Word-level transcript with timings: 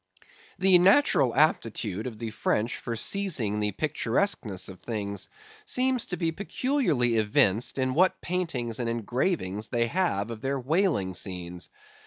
The 0.57 0.79
natural 0.79 1.35
aptitude 1.35 2.07
of 2.07 2.17
the 2.17 2.31
French 2.31 2.77
for 2.77 2.95
seizing 2.95 3.59
the 3.59 3.71
picturesqueness 3.73 4.67
of 4.67 4.79
things 4.79 5.27
seems 5.67 6.07
to 6.07 6.17
be 6.17 6.31
peculiarly 6.31 7.17
evinced 7.17 7.77
in 7.77 7.93
what 7.93 8.19
paintings 8.19 8.79
and 8.79 8.89
engravings 8.89 9.67
they 9.67 9.85
have 9.85 10.31
of 10.31 10.41
their 10.41 10.59
whaling 10.59 11.13
scenes. 11.13 11.69